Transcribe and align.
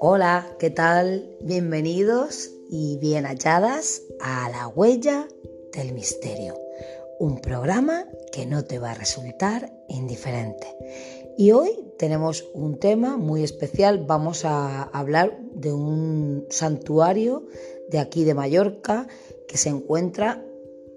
Hola, 0.00 0.56
¿qué 0.58 0.70
tal? 0.70 1.36
Bienvenidos 1.40 2.50
y 2.70 2.96
bien 2.98 3.26
halladas 3.26 4.02
a 4.20 4.48
La 4.50 4.68
Huella 4.68 5.28
del 5.72 5.92
Misterio, 5.92 6.54
un 7.18 7.40
programa 7.40 8.06
que 8.32 8.46
no 8.46 8.64
te 8.64 8.78
va 8.78 8.90
a 8.92 8.94
resultar 8.94 9.72
indiferente. 9.88 10.66
Y 11.36 11.52
hoy 11.52 11.70
tenemos 11.98 12.48
un 12.54 12.78
tema 12.78 13.16
muy 13.16 13.44
especial, 13.44 14.04
vamos 14.06 14.44
a 14.44 14.84
hablar 14.84 15.38
de 15.54 15.72
un 15.72 16.46
santuario 16.50 17.46
de 17.90 17.98
aquí 17.98 18.24
de 18.24 18.34
Mallorca 18.34 19.06
que 19.46 19.56
se 19.56 19.68
encuentra 19.68 20.44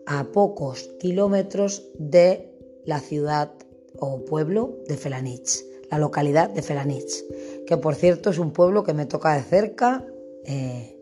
a 0.06 0.24
pocos 0.32 0.90
kilómetros 1.00 1.90
de 1.96 2.50
la 2.86 3.00
ciudad 3.00 3.52
o 4.00 4.26
pueblo 4.26 4.78
de 4.88 4.98
Felanich, 4.98 5.66
la 5.90 5.98
localidad 5.98 6.50
de 6.50 6.62
Felanich, 6.62 7.26
que 7.66 7.78
por 7.78 7.96
cierto 7.96 8.30
es 8.30 8.40
un 8.40 8.52
pueblo 8.52 8.84
que 8.84 8.94
me 8.94 9.06
toca 9.06 9.36
de 9.36 9.44
cerca 9.44 10.06
eh, 10.46 10.98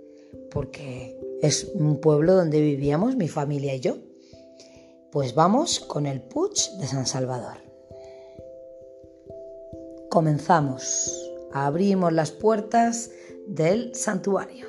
porque 0.52 1.18
es 1.42 1.72
un 1.74 2.00
pueblo 2.00 2.36
donde 2.36 2.62
vivíamos 2.62 3.16
mi 3.16 3.28
familia 3.28 3.74
y 3.74 3.80
yo. 3.80 3.98
Pues 5.12 5.34
vamos 5.34 5.80
con 5.80 6.06
el 6.06 6.22
Puig 6.22 6.54
de 6.80 6.88
San 6.88 7.06
Salvador. 7.06 7.58
Comenzamos. 10.10 11.12
Abrimos 11.52 12.14
las 12.14 12.32
puertas 12.32 13.12
del 13.48 13.94
santuario. 13.96 14.68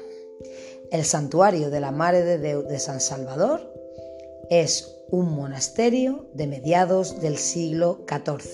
El 0.91 1.05
santuario 1.05 1.71
de 1.71 1.81
la 1.81 1.93
Mare 1.93 2.23
de 2.23 2.63
de 2.63 2.79
San 2.79 3.01
Salvador 3.01 3.73
es 4.51 5.02
un 5.13 5.35
monasterio 5.37 6.31
de 6.33 6.47
mediados 6.47 7.21
del 7.21 7.37
siglo 7.37 8.05
XIV. 8.09 8.49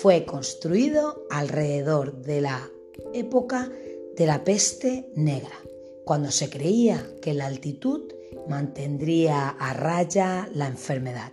Fue 0.00 0.24
construido 0.24 1.26
alrededor 1.30 2.22
de 2.22 2.40
la 2.40 2.70
época 3.12 3.68
de 4.16 4.26
la 4.26 4.44
peste 4.44 5.10
negra, 5.16 5.58
cuando 6.04 6.30
se 6.30 6.48
creía 6.48 7.04
que 7.20 7.34
la 7.34 7.46
altitud 7.46 8.12
mantendría 8.48 9.48
a 9.48 9.74
raya 9.74 10.48
la 10.54 10.68
enfermedad. 10.68 11.32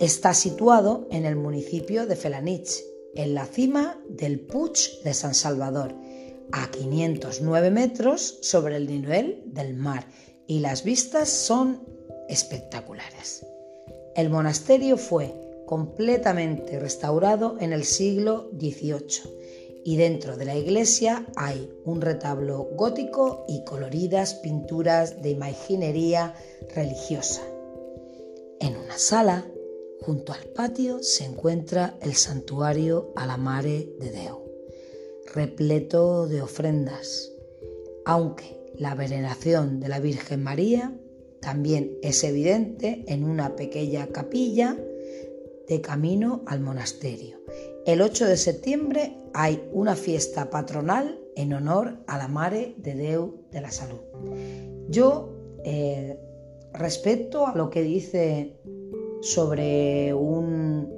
Está 0.00 0.34
situado 0.34 1.06
en 1.12 1.26
el 1.26 1.36
municipio 1.36 2.04
de 2.06 2.16
Felanich, 2.16 2.82
en 3.14 3.34
la 3.34 3.46
cima 3.46 4.02
del 4.08 4.40
Puig 4.40 5.02
de 5.04 5.14
San 5.14 5.34
Salvador, 5.34 5.94
a 6.50 6.68
509 6.68 7.70
metros 7.70 8.38
sobre 8.42 8.76
el 8.76 8.88
nivel 8.88 9.44
del 9.46 9.74
mar 9.74 10.08
y 10.46 10.58
las 10.58 10.82
vistas 10.82 11.28
son 11.28 11.93
espectaculares. 12.28 13.46
El 14.14 14.30
monasterio 14.30 14.96
fue 14.96 15.34
completamente 15.66 16.78
restaurado 16.78 17.56
en 17.60 17.72
el 17.72 17.84
siglo 17.84 18.50
XVIII 18.58 19.44
y 19.84 19.96
dentro 19.96 20.36
de 20.36 20.46
la 20.46 20.56
iglesia 20.56 21.26
hay 21.36 21.70
un 21.84 22.00
retablo 22.00 22.68
gótico 22.74 23.44
y 23.48 23.64
coloridas 23.64 24.34
pinturas 24.34 25.22
de 25.22 25.30
imaginería 25.30 26.34
religiosa. 26.74 27.42
En 28.60 28.76
una 28.76 28.98
sala, 28.98 29.46
junto 30.00 30.32
al 30.32 30.44
patio, 30.46 31.02
se 31.02 31.24
encuentra 31.24 31.98
el 32.00 32.14
santuario 32.14 33.12
a 33.14 33.26
la 33.26 33.36
Mare 33.36 33.90
de 34.00 34.10
Deo, 34.10 34.44
repleto 35.34 36.26
de 36.26 36.40
ofrendas, 36.40 37.30
aunque 38.06 38.58
la 38.76 38.94
veneración 38.94 39.80
de 39.80 39.88
la 39.88 40.00
Virgen 40.00 40.42
María 40.42 40.98
también 41.44 41.98
es 42.02 42.24
evidente 42.24 43.04
en 43.06 43.22
una 43.22 43.54
pequeña 43.54 44.06
capilla 44.06 44.78
de 45.68 45.80
camino 45.82 46.42
al 46.46 46.60
monasterio. 46.60 47.36
El 47.84 48.00
8 48.00 48.26
de 48.26 48.38
septiembre 48.38 49.18
hay 49.34 49.62
una 49.70 49.94
fiesta 49.94 50.48
patronal 50.48 51.20
en 51.36 51.52
honor 51.52 51.98
a 52.06 52.16
la 52.16 52.28
Mare 52.28 52.74
de 52.78 52.94
Deu 52.94 53.44
de 53.50 53.60
la 53.60 53.70
Salud. 53.70 54.00
Yo, 54.88 55.34
eh, 55.64 56.18
respecto 56.72 57.46
a 57.46 57.54
lo 57.54 57.68
que 57.68 57.82
dice 57.82 58.58
sobre 59.20 60.14
un 60.14 60.88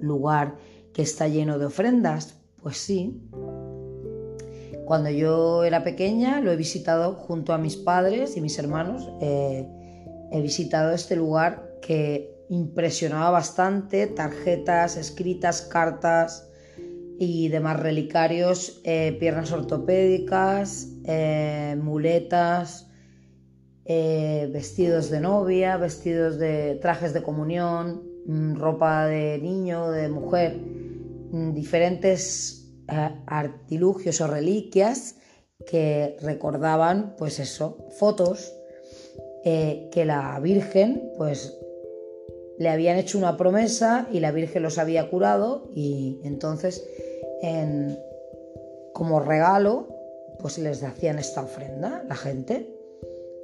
lugar 0.00 0.56
que 0.94 1.02
está 1.02 1.28
lleno 1.28 1.58
de 1.58 1.66
ofrendas, 1.66 2.40
pues 2.62 2.78
sí, 2.78 3.20
cuando 4.84 5.10
yo 5.10 5.64
era 5.64 5.82
pequeña 5.82 6.40
lo 6.40 6.52
he 6.52 6.56
visitado 6.56 7.14
junto 7.14 7.52
a 7.52 7.58
mis 7.58 7.76
padres 7.76 8.36
y 8.36 8.40
mis 8.40 8.58
hermanos. 8.58 9.10
Eh, 9.20 9.66
he 10.34 10.42
visitado 10.42 10.92
este 10.92 11.14
lugar 11.14 11.78
que 11.80 12.44
impresionaba 12.50 13.30
bastante, 13.30 14.08
tarjetas 14.08 14.96
escritas, 14.96 15.62
cartas 15.62 16.50
y 17.20 17.46
demás 17.48 17.78
relicarios, 17.78 18.80
eh, 18.82 19.16
piernas 19.20 19.52
ortopédicas, 19.52 20.88
eh, 21.04 21.76
muletas, 21.80 22.90
vestidos 23.86 25.10
de 25.10 25.20
novia, 25.20 25.76
vestidos 25.76 26.38
de 26.38 26.80
trajes 26.82 27.12
de 27.12 27.22
comunión, 27.22 28.02
mm, 28.26 28.56
ropa 28.56 29.06
de 29.06 29.38
niño, 29.38 29.90
de 29.90 30.08
mujer, 30.08 30.56
mm, 30.56 31.52
diferentes 31.52 32.72
artilugios 33.26 34.20
o 34.20 34.26
reliquias 34.26 35.16
que 35.64 36.16
recordaban, 36.22 37.14
pues 37.16 37.38
eso, 37.38 37.86
fotos 37.98 38.52
eh, 39.44 39.88
que 39.92 40.04
la 40.04 40.38
Virgen, 40.40 41.10
pues 41.16 41.58
le 42.58 42.68
habían 42.68 42.98
hecho 42.98 43.18
una 43.18 43.36
promesa 43.36 44.08
y 44.12 44.20
la 44.20 44.30
Virgen 44.30 44.62
los 44.62 44.78
había 44.78 45.10
curado 45.10 45.70
y 45.74 46.20
entonces 46.24 46.88
como 48.94 49.20
regalo 49.20 49.88
pues 50.38 50.58
les 50.58 50.82
hacían 50.82 51.18
esta 51.18 51.42
ofrenda 51.42 52.04
la 52.08 52.14
gente. 52.14 52.74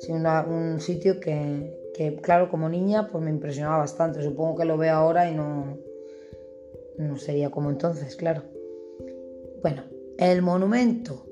un 0.08 0.80
sitio 0.80 1.20
que, 1.20 1.92
que, 1.94 2.16
claro, 2.16 2.50
como 2.50 2.68
niña 2.68 3.08
pues 3.10 3.22
me 3.22 3.30
impresionaba 3.30 3.78
bastante. 3.78 4.22
Supongo 4.22 4.56
que 4.56 4.64
lo 4.64 4.78
veo 4.78 4.94
ahora 4.94 5.30
y 5.30 5.34
no, 5.34 5.78
no 6.98 7.16
sería 7.18 7.50
como 7.50 7.70
entonces, 7.70 8.16
claro. 8.16 8.42
Bueno, 9.62 9.84
el 10.18 10.40
monumento 10.42 11.26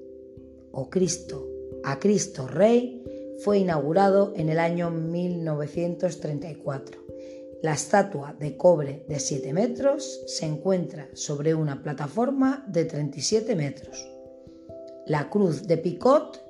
o 0.73 0.91
Cristo 0.91 1.47
a 1.85 1.99
Cristo 1.99 2.47
Rey 2.47 3.03
fue 3.39 3.59
inaugurado 3.59 4.33
en 4.37 4.49
el 4.49 4.59
año 4.59 4.91
1934. 4.91 7.01
La 7.63 7.73
estatua 7.73 8.37
de 8.39 8.57
cobre 8.57 9.05
de 9.09 9.19
7 9.19 9.53
metros 9.53 10.23
se 10.27 10.47
encuentra 10.47 11.09
sobre 11.15 11.55
una 11.55 11.83
plataforma 11.83 12.65
de 12.69 12.85
37 12.85 13.57
metros. 13.57 14.09
La 15.07 15.29
cruz 15.31 15.67
de 15.67 15.77
Picot 15.77 16.45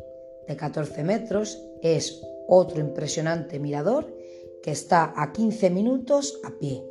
de 0.47 0.57
14 0.57 1.05
metros 1.05 1.63
es 1.83 2.21
otro 2.47 2.81
impresionante 2.81 3.59
mirador 3.59 4.15
que 4.63 4.71
está 4.71 5.13
a 5.17 5.33
15 5.33 5.71
minutos 5.71 6.41
a 6.45 6.51
pie. 6.59 6.85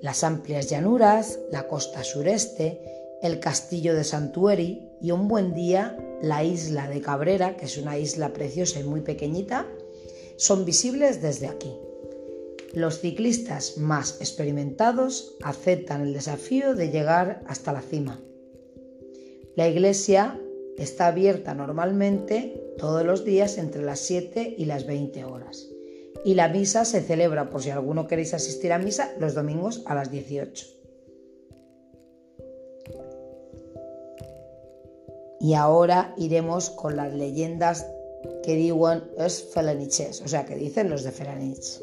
Las 0.00 0.24
amplias 0.24 0.68
llanuras, 0.68 1.40
la 1.50 1.66
costa 1.66 2.04
sureste, 2.04 2.95
el 3.26 3.40
castillo 3.40 3.94
de 3.94 4.04
Santueri 4.04 4.88
y 5.00 5.10
un 5.10 5.28
buen 5.28 5.52
día 5.52 5.96
la 6.22 6.44
isla 6.44 6.88
de 6.88 7.00
Cabrera, 7.00 7.56
que 7.56 7.66
es 7.66 7.76
una 7.76 7.98
isla 7.98 8.32
preciosa 8.32 8.80
y 8.80 8.84
muy 8.84 9.00
pequeñita, 9.00 9.66
son 10.36 10.64
visibles 10.64 11.20
desde 11.20 11.48
aquí. 11.48 11.74
Los 12.72 13.00
ciclistas 13.00 13.78
más 13.78 14.20
experimentados 14.20 15.36
aceptan 15.42 16.02
el 16.02 16.12
desafío 16.12 16.74
de 16.74 16.90
llegar 16.90 17.42
hasta 17.46 17.72
la 17.72 17.82
cima. 17.82 18.20
La 19.56 19.68
iglesia 19.68 20.40
está 20.76 21.08
abierta 21.08 21.54
normalmente 21.54 22.74
todos 22.78 23.04
los 23.04 23.24
días 23.24 23.58
entre 23.58 23.82
las 23.82 24.00
7 24.00 24.54
y 24.56 24.66
las 24.66 24.86
20 24.86 25.24
horas. 25.24 25.68
Y 26.24 26.34
la 26.34 26.48
misa 26.48 26.84
se 26.84 27.00
celebra, 27.00 27.50
por 27.50 27.62
si 27.62 27.70
alguno 27.70 28.06
queréis 28.06 28.34
asistir 28.34 28.72
a 28.72 28.78
misa, 28.78 29.14
los 29.18 29.34
domingos 29.34 29.82
a 29.86 29.94
las 29.94 30.10
18. 30.10 30.75
Y 35.40 35.54
ahora 35.54 36.14
iremos 36.16 36.70
con 36.70 36.96
las 36.96 37.12
leyendas 37.12 37.86
que 38.42 38.54
digan 38.54 39.10
es 39.18 39.42
Felaniches, 39.42 40.22
o 40.22 40.28
sea, 40.28 40.44
que 40.44 40.56
dicen 40.56 40.90
los 40.90 41.02
de 41.04 41.12
Felanich. 41.12 41.80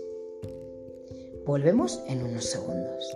Volvemos 1.46 2.02
en 2.08 2.24
unos 2.24 2.46
segundos. 2.46 3.14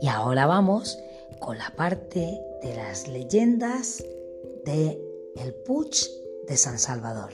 Y 0.00 0.08
ahora 0.08 0.46
vamos 0.46 0.98
con 1.40 1.58
la 1.58 1.72
parte 1.76 2.40
de 2.62 2.76
las 2.76 3.08
leyendas 3.08 4.04
de 4.64 5.00
el 5.36 5.54
Puig 5.66 5.90
de 6.46 6.56
San 6.56 6.78
Salvador. 6.78 7.32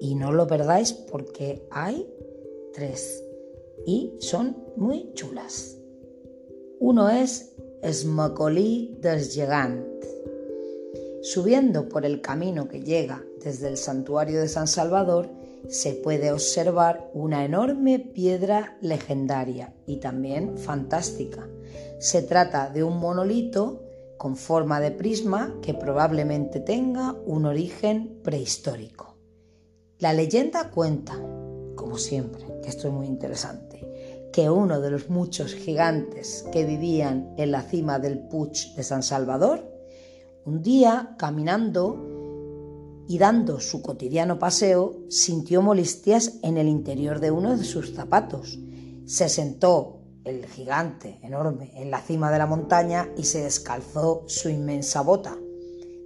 Y 0.00 0.14
no 0.14 0.32
lo 0.32 0.46
perdáis 0.46 0.92
porque 0.92 1.66
hay 1.70 2.08
tres 2.72 3.22
y 3.86 4.14
son 4.18 4.56
muy 4.76 5.12
chulas. 5.14 5.76
Uno 6.80 7.08
es 7.08 7.54
Esmocolí 7.86 8.98
del. 9.00 9.22
Subiendo 11.22 11.88
por 11.88 12.04
el 12.04 12.20
camino 12.20 12.66
que 12.66 12.80
llega 12.80 13.24
desde 13.44 13.68
el 13.68 13.76
santuario 13.76 14.40
de 14.40 14.48
San 14.48 14.66
Salvador, 14.66 15.30
se 15.68 15.92
puede 15.92 16.32
observar 16.32 17.08
una 17.14 17.44
enorme 17.44 18.00
piedra 18.00 18.76
legendaria 18.80 19.72
y 19.86 19.98
también 19.98 20.58
fantástica. 20.58 21.48
Se 22.00 22.22
trata 22.22 22.70
de 22.70 22.82
un 22.82 22.98
monolito 22.98 23.84
con 24.18 24.34
forma 24.34 24.80
de 24.80 24.90
prisma 24.90 25.56
que 25.62 25.72
probablemente 25.72 26.58
tenga 26.58 27.12
un 27.24 27.46
origen 27.46 28.18
prehistórico. 28.24 29.14
La 30.00 30.12
leyenda 30.12 30.72
cuenta, 30.72 31.14
como 31.76 31.98
siempre, 31.98 32.44
que 32.64 32.68
esto 32.68 32.88
es 32.88 32.92
muy 32.92 33.06
interesante, 33.06 33.75
que 34.36 34.50
uno 34.50 34.82
de 34.82 34.90
los 34.90 35.08
muchos 35.08 35.54
gigantes 35.54 36.44
que 36.52 36.66
vivían 36.66 37.32
en 37.38 37.50
la 37.50 37.62
cima 37.62 37.98
del 37.98 38.18
Puig 38.18 38.74
de 38.76 38.82
San 38.82 39.02
Salvador, 39.02 39.66
un 40.44 40.60
día 40.60 41.14
caminando 41.18 43.04
y 43.08 43.16
dando 43.16 43.60
su 43.60 43.80
cotidiano 43.80 44.38
paseo, 44.38 44.98
sintió 45.08 45.62
molestias 45.62 46.34
en 46.42 46.58
el 46.58 46.68
interior 46.68 47.18
de 47.18 47.30
uno 47.30 47.56
de 47.56 47.64
sus 47.64 47.94
zapatos. 47.94 48.58
Se 49.06 49.30
sentó 49.30 50.02
el 50.24 50.44
gigante 50.44 51.18
enorme 51.22 51.72
en 51.74 51.90
la 51.90 52.02
cima 52.02 52.30
de 52.30 52.36
la 52.36 52.46
montaña 52.46 53.08
y 53.16 53.22
se 53.24 53.42
descalzó 53.42 54.24
su 54.26 54.50
inmensa 54.50 55.00
bota, 55.00 55.34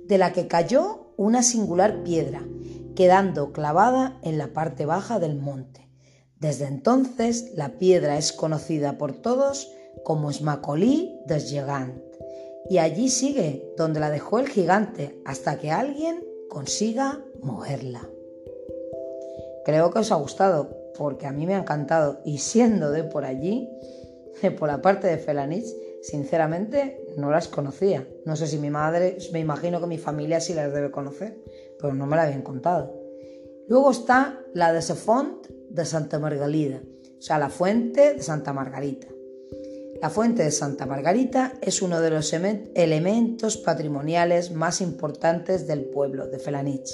de 0.06 0.18
la 0.18 0.32
que 0.32 0.46
cayó 0.46 1.14
una 1.16 1.42
singular 1.42 2.04
piedra, 2.04 2.46
quedando 2.94 3.50
clavada 3.50 4.20
en 4.22 4.38
la 4.38 4.52
parte 4.52 4.86
baja 4.86 5.18
del 5.18 5.34
monte. 5.34 5.89
Desde 6.40 6.64
entonces 6.64 7.52
la 7.54 7.78
piedra 7.78 8.16
es 8.16 8.32
conocida 8.32 8.96
por 8.96 9.12
todos 9.12 9.72
como 10.02 10.32
Smacolí 10.32 11.20
des 11.26 11.50
Gegant, 11.50 12.02
y 12.68 12.78
allí 12.78 13.10
sigue 13.10 13.74
donde 13.76 14.00
la 14.00 14.10
dejó 14.10 14.38
el 14.38 14.48
gigante 14.48 15.20
hasta 15.26 15.58
que 15.58 15.70
alguien 15.70 16.24
consiga 16.48 17.22
moverla. 17.42 18.08
Creo 19.64 19.90
que 19.90 19.98
os 19.98 20.12
ha 20.12 20.16
gustado 20.16 20.92
porque 20.96 21.26
a 21.26 21.32
mí 21.32 21.46
me 21.46 21.54
ha 21.54 21.58
encantado 21.58 22.20
y 22.24 22.38
siendo 22.38 22.90
de 22.90 23.04
por 23.04 23.24
allí, 23.24 23.68
por 24.58 24.68
la 24.68 24.80
parte 24.80 25.06
de 25.08 25.18
Felanich, 25.18 25.66
sinceramente 26.02 27.04
no 27.18 27.30
las 27.30 27.48
conocía. 27.48 28.06
No 28.24 28.36
sé 28.36 28.46
si 28.46 28.58
mi 28.58 28.70
madre, 28.70 29.18
me 29.32 29.40
imagino 29.40 29.80
que 29.80 29.86
mi 29.86 29.98
familia 29.98 30.40
sí 30.40 30.54
las 30.54 30.72
debe 30.72 30.90
conocer, 30.90 31.36
pero 31.78 31.92
no 31.92 32.06
me 32.06 32.16
la 32.16 32.22
habían 32.22 32.42
contado. 32.42 32.99
Luego 33.70 33.92
está 33.92 34.40
la 34.52 34.72
de 34.72 34.82
Sefont 34.82 35.46
de 35.46 35.84
Santa 35.84 36.18
Margalida, 36.18 36.82
o 37.18 37.22
sea, 37.22 37.38
la 37.38 37.50
fuente 37.50 38.14
de 38.14 38.22
Santa 38.24 38.52
Margarita. 38.52 39.06
La 40.02 40.10
fuente 40.10 40.42
de 40.42 40.50
Santa 40.50 40.86
Margarita 40.86 41.52
es 41.62 41.80
uno 41.80 42.00
de 42.00 42.10
los 42.10 42.32
elementos 42.32 43.58
patrimoniales 43.58 44.50
más 44.50 44.80
importantes 44.80 45.68
del 45.68 45.84
pueblo 45.84 46.26
de 46.26 46.40
Felanich. 46.40 46.90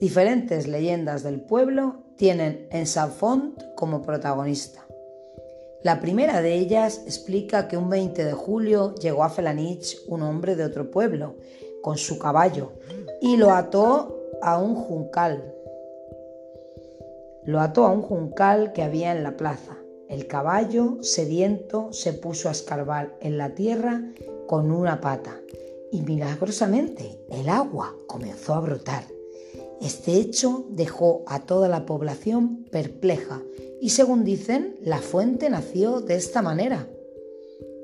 Diferentes 0.00 0.68
leyendas 0.68 1.22
del 1.22 1.40
pueblo 1.40 2.04
tienen 2.18 2.68
en 2.70 2.86
Font 2.86 3.58
como 3.74 4.02
protagonista. 4.02 4.86
La 5.82 5.98
primera 5.98 6.42
de 6.42 6.56
ellas 6.56 7.04
explica 7.06 7.68
que 7.68 7.78
un 7.78 7.88
20 7.88 8.22
de 8.22 8.34
julio 8.34 8.94
llegó 8.96 9.24
a 9.24 9.30
Felanich 9.30 9.98
un 10.08 10.20
hombre 10.20 10.56
de 10.56 10.64
otro 10.64 10.90
pueblo 10.90 11.36
con 11.80 11.96
su 11.96 12.18
caballo 12.18 12.72
y 13.22 13.38
lo 13.38 13.52
ató 13.52 14.28
a 14.42 14.58
un 14.58 14.74
juncal. 14.74 15.54
Lo 17.44 17.60
ató 17.60 17.86
a 17.86 17.90
un 17.90 18.02
juncal 18.02 18.72
que 18.72 18.82
había 18.82 19.12
en 19.12 19.22
la 19.22 19.36
plaza. 19.36 19.76
El 20.08 20.26
caballo, 20.26 20.98
sediento, 21.02 21.92
se 21.92 22.12
puso 22.12 22.48
a 22.48 22.52
escarbar 22.52 23.16
en 23.20 23.38
la 23.38 23.54
tierra 23.54 24.02
con 24.46 24.70
una 24.70 25.00
pata 25.00 25.40
y 25.90 26.02
milagrosamente 26.02 27.18
el 27.30 27.48
agua 27.48 27.96
comenzó 28.06 28.54
a 28.54 28.60
brotar. 28.60 29.04
Este 29.80 30.12
hecho 30.14 30.66
dejó 30.70 31.24
a 31.26 31.40
toda 31.40 31.68
la 31.68 31.86
población 31.86 32.64
perpleja 32.70 33.42
y 33.80 33.90
según 33.90 34.22
dicen, 34.22 34.76
la 34.80 34.98
fuente 34.98 35.50
nació 35.50 36.00
de 36.00 36.14
esta 36.14 36.40
manera. 36.42 36.88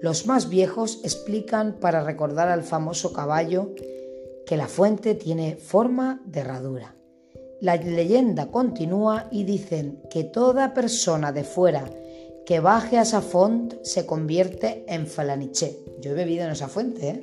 Los 0.01 0.27
más 0.27 0.49
viejos 0.49 1.01
explican 1.03 1.81
para 1.81 2.05
recordar 2.05 2.49
al 2.49 2.63
famoso 2.63 3.13
caballo 3.13 3.75
que 4.47 4.57
la 4.57 4.69
fuente 4.69 5.17
tiene 5.17 5.57
forma 5.57 6.23
de 6.25 6.41
herradura. 6.41 6.98
La 7.61 7.77
leyenda 7.77 8.53
continúa 8.53 9.27
y 9.33 9.43
dicen 9.45 10.03
que 10.11 10.23
toda 10.23 10.75
persona 10.75 11.33
de 11.33 11.43
fuera 11.43 11.85
que 12.47 12.61
baje 12.61 12.97
a 12.97 13.03
esa 13.03 13.21
font 13.21 13.75
se 13.83 14.07
convierte 14.07 14.85
en 14.87 15.07
Falaniché. 15.07 15.81
Yo 16.01 16.13
he 16.13 16.15
bebido 16.15 16.45
en 16.45 16.53
esa 16.53 16.69
fuente, 16.69 17.09
¿eh? 17.09 17.21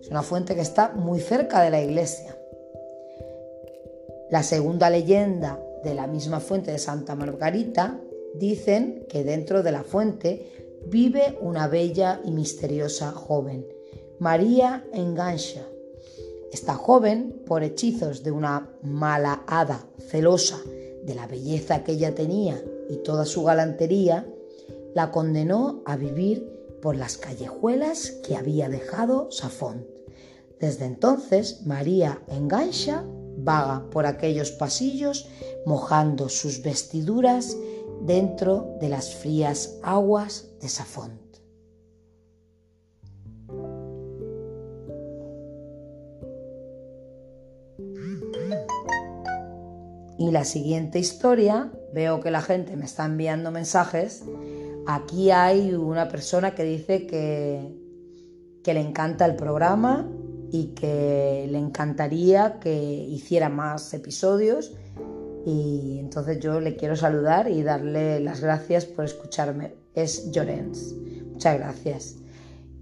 es 0.00 0.08
una 0.08 0.22
fuente 0.22 0.54
que 0.54 0.62
está 0.62 0.92
muy 0.92 1.20
cerca 1.20 1.62
de 1.62 1.70
la 1.70 1.82
iglesia. 1.82 2.36
La 4.30 4.42
segunda 4.42 4.88
leyenda 4.88 5.62
de 5.84 5.94
la 5.94 6.06
misma 6.06 6.40
fuente 6.40 6.72
de 6.72 6.78
Santa 6.78 7.14
Margarita 7.14 8.00
dicen 8.34 9.06
que 9.08 9.22
dentro 9.22 9.62
de 9.62 9.72
la 9.72 9.82
fuente 9.84 10.80
vive 10.86 11.38
una 11.40 11.68
bella 11.68 12.20
y 12.24 12.30
misteriosa 12.30 13.12
joven, 13.12 13.66
María 14.18 14.84
Engancha. 14.92 15.66
Esta 16.52 16.74
joven, 16.74 17.42
por 17.46 17.62
hechizos 17.62 18.22
de 18.22 18.30
una 18.30 18.68
mala 18.82 19.42
hada 19.46 19.86
celosa 20.10 20.58
de 21.02 21.14
la 21.14 21.26
belleza 21.26 21.82
que 21.82 21.92
ella 21.92 22.14
tenía 22.14 22.62
y 22.90 22.96
toda 22.96 23.24
su 23.24 23.42
galantería, 23.42 24.30
la 24.94 25.10
condenó 25.10 25.82
a 25.86 25.96
vivir 25.96 26.46
por 26.82 26.94
las 26.94 27.16
callejuelas 27.16 28.10
que 28.22 28.36
había 28.36 28.68
dejado 28.68 29.30
Safont. 29.30 29.86
Desde 30.60 30.84
entonces, 30.84 31.64
María 31.64 32.20
engancha, 32.28 33.02
vaga 33.38 33.88
por 33.88 34.04
aquellos 34.04 34.50
pasillos, 34.50 35.26
mojando 35.64 36.28
sus 36.28 36.62
vestiduras 36.62 37.56
dentro 38.02 38.76
de 38.78 38.90
las 38.90 39.14
frías 39.14 39.78
aguas 39.82 40.48
de 40.60 40.68
Safont. 40.68 41.21
Y 50.22 50.30
la 50.30 50.44
siguiente 50.44 51.00
historia, 51.00 51.72
veo 51.92 52.20
que 52.20 52.30
la 52.30 52.42
gente 52.42 52.76
me 52.76 52.84
está 52.84 53.06
enviando 53.06 53.50
mensajes. 53.50 54.22
Aquí 54.86 55.32
hay 55.32 55.74
una 55.74 56.08
persona 56.08 56.54
que 56.54 56.62
dice 56.62 57.08
que, 57.08 57.74
le 58.64 58.80
encanta 58.80 59.26
el 59.26 59.34
programa 59.34 60.08
y 60.52 60.74
que 60.76 61.48
le 61.50 61.58
encantaría 61.58 62.60
que 62.60 62.72
hiciera 62.72 63.48
más 63.48 63.92
episodios. 63.94 64.72
Y 65.44 65.96
entonces 65.98 66.38
yo 66.38 66.60
le 66.60 66.76
quiero 66.76 66.94
saludar 66.94 67.50
y 67.50 67.64
darle 67.64 68.20
las 68.20 68.40
gracias 68.40 68.86
por 68.86 69.04
escucharme. 69.04 69.74
Es 69.92 70.30
Llorens. 70.30 70.94
Muchas 71.32 71.58
gracias. 71.58 72.14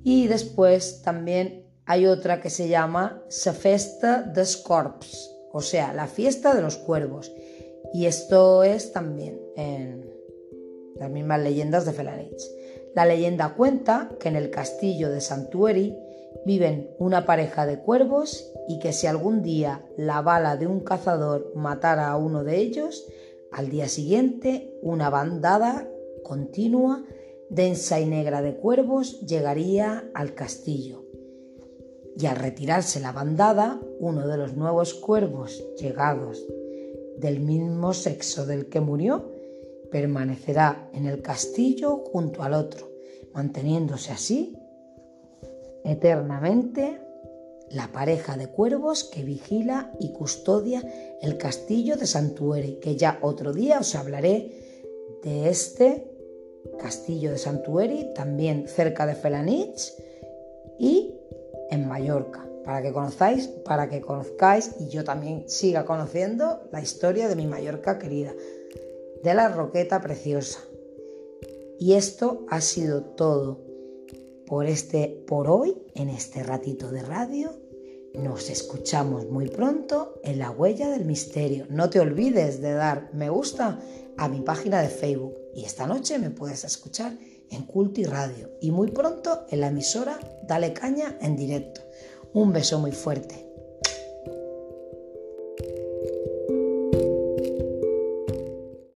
Y 0.04 0.26
después 0.26 1.00
también 1.00 1.64
hay 1.86 2.04
otra 2.04 2.42
que 2.42 2.50
se 2.50 2.68
llama 2.68 3.22
Se 3.30 3.54
Festa 3.54 4.24
des 4.24 4.58
Corps 4.58 5.39
o 5.52 5.60
sea, 5.60 5.92
la 5.92 6.06
fiesta 6.06 6.54
de 6.54 6.62
los 6.62 6.76
cuervos. 6.76 7.32
Y 7.92 8.06
esto 8.06 8.62
es 8.62 8.92
también 8.92 9.40
en 9.56 10.10
las 10.96 11.10
mismas 11.10 11.40
leyendas 11.40 11.84
de 11.84 11.92
Felanich. 11.92 12.42
La 12.94 13.06
leyenda 13.06 13.54
cuenta 13.54 14.10
que 14.20 14.28
en 14.28 14.36
el 14.36 14.50
castillo 14.50 15.10
de 15.10 15.20
Santueri 15.20 15.96
viven 16.46 16.90
una 16.98 17.26
pareja 17.26 17.66
de 17.66 17.80
cuervos 17.80 18.52
y 18.68 18.78
que 18.78 18.92
si 18.92 19.06
algún 19.06 19.42
día 19.42 19.84
la 19.96 20.22
bala 20.22 20.56
de 20.56 20.66
un 20.66 20.80
cazador 20.80 21.52
matara 21.54 22.10
a 22.10 22.16
uno 22.16 22.44
de 22.44 22.56
ellos, 22.58 23.06
al 23.50 23.70
día 23.70 23.88
siguiente 23.88 24.78
una 24.82 25.10
bandada 25.10 25.88
continua, 26.22 27.04
densa 27.48 28.00
y 28.00 28.06
negra 28.06 28.42
de 28.42 28.56
cuervos 28.56 29.20
llegaría 29.22 30.08
al 30.14 30.34
castillo 30.34 31.09
y 32.20 32.26
al 32.26 32.36
retirarse 32.36 33.00
la 33.00 33.12
bandada, 33.12 33.80
uno 33.98 34.26
de 34.26 34.36
los 34.36 34.54
nuevos 34.54 34.94
cuervos 34.94 35.64
llegados 35.78 36.44
del 37.16 37.40
mismo 37.40 37.94
sexo 37.94 38.46
del 38.46 38.68
que 38.68 38.80
murió 38.80 39.30
permanecerá 39.90 40.90
en 40.92 41.06
el 41.06 41.22
castillo 41.22 42.04
junto 42.12 42.42
al 42.42 42.54
otro, 42.54 42.88
manteniéndose 43.32 44.12
así 44.12 44.56
eternamente 45.84 47.00
la 47.70 47.88
pareja 47.88 48.36
de 48.36 48.48
cuervos 48.48 49.04
que 49.04 49.22
vigila 49.22 49.92
y 49.98 50.12
custodia 50.12 50.82
el 51.22 51.38
castillo 51.38 51.96
de 51.96 52.06
Santueri, 52.06 52.78
que 52.80 52.96
ya 52.96 53.18
otro 53.22 53.52
día 53.52 53.78
os 53.80 53.94
hablaré 53.94 54.50
de 55.22 55.48
este 55.48 56.10
castillo 56.78 57.30
de 57.30 57.38
Santueri, 57.38 58.12
también 58.14 58.66
cerca 58.66 59.06
de 59.06 59.14
Felanich, 59.14 59.94
y 60.78 61.09
Mallorca, 61.84 62.46
para 62.64 62.82
que 62.82 62.92
conozcáis, 62.92 63.48
para 63.48 63.88
que 63.88 64.00
conozcáis 64.00 64.72
y 64.78 64.88
yo 64.88 65.04
también 65.04 65.48
siga 65.48 65.84
conociendo 65.84 66.68
la 66.72 66.80
historia 66.80 67.28
de 67.28 67.36
mi 67.36 67.46
Mallorca 67.46 67.98
querida, 67.98 68.32
de 69.22 69.34
la 69.34 69.48
Roqueta 69.48 70.00
Preciosa. 70.00 70.60
Y 71.78 71.94
esto 71.94 72.44
ha 72.48 72.60
sido 72.60 73.02
todo 73.02 73.60
por 74.46 74.66
este 74.66 75.24
por 75.26 75.48
hoy 75.48 75.76
en 75.94 76.08
este 76.08 76.42
ratito 76.42 76.90
de 76.90 77.02
radio. 77.02 77.52
Nos 78.14 78.50
escuchamos 78.50 79.28
muy 79.30 79.48
pronto 79.48 80.20
en 80.24 80.40
La 80.40 80.50
Huella 80.50 80.90
del 80.90 81.04
Misterio. 81.04 81.66
No 81.70 81.88
te 81.88 82.00
olvides 82.00 82.60
de 82.60 82.72
dar 82.72 83.10
me 83.14 83.30
gusta 83.30 83.80
a 84.16 84.28
mi 84.28 84.40
página 84.40 84.82
de 84.82 84.88
Facebook 84.88 85.36
y 85.54 85.64
esta 85.64 85.86
noche 85.86 86.18
me 86.18 86.30
puedes 86.30 86.64
escuchar 86.64 87.16
en 87.50 87.64
Culti 87.64 88.04
Radio 88.04 88.50
y 88.60 88.70
muy 88.70 88.90
pronto 88.90 89.46
en 89.50 89.60
la 89.60 89.68
emisora 89.68 90.18
Dale 90.42 90.72
Caña 90.72 91.16
en 91.20 91.36
directo. 91.36 91.82
Un 92.32 92.52
beso 92.52 92.78
muy 92.78 92.92
fuerte. 92.92 93.49